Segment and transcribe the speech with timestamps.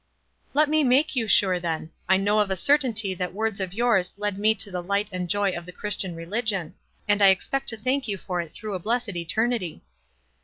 [0.55, 1.91] "Let me make yon sure, then.
[2.09, 5.29] I know of a certainty that words of yours led me to the light and
[5.29, 6.73] joy of the Christian religion—
[7.07, 9.83] and I expect to thank you for it through a blessed eternity."